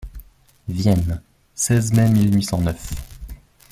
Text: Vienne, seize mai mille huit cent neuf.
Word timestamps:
Vienne, 0.67 1.21
seize 1.53 1.93
mai 1.93 2.09
mille 2.09 2.35
huit 2.35 2.41
cent 2.41 2.57
neuf. 2.59 2.91